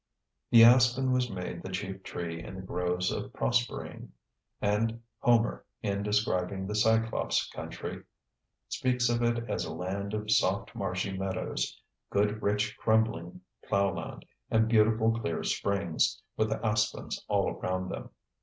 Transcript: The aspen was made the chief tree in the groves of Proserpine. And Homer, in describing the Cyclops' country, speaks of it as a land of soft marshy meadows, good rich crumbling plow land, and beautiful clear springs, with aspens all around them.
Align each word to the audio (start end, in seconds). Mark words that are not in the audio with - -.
The 0.49 0.63
aspen 0.63 1.11
was 1.11 1.29
made 1.29 1.61
the 1.61 1.69
chief 1.71 2.01
tree 2.01 2.43
in 2.43 2.55
the 2.55 2.61
groves 2.63 3.11
of 3.11 3.31
Proserpine. 3.33 4.09
And 4.59 4.99
Homer, 5.19 5.63
in 5.83 6.01
describing 6.01 6.65
the 6.65 6.73
Cyclops' 6.73 7.47
country, 7.53 8.01
speaks 8.67 9.09
of 9.09 9.21
it 9.21 9.47
as 9.47 9.63
a 9.63 9.73
land 9.75 10.15
of 10.15 10.31
soft 10.31 10.73
marshy 10.73 11.15
meadows, 11.15 11.79
good 12.09 12.41
rich 12.41 12.75
crumbling 12.79 13.41
plow 13.63 13.93
land, 13.93 14.25
and 14.49 14.67
beautiful 14.67 15.11
clear 15.19 15.43
springs, 15.43 16.19
with 16.35 16.51
aspens 16.51 17.23
all 17.27 17.51
around 17.51 17.89
them. 17.89 18.09